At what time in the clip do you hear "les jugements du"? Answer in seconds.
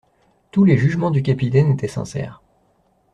0.63-1.21